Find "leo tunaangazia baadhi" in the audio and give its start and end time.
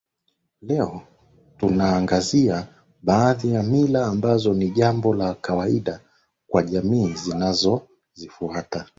0.61-3.51